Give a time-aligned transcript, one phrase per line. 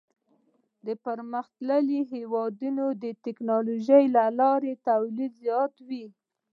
[1.05, 6.05] پرمختللي هېوادونه د ټکنالوژۍ له لارې تولید زیاتوي.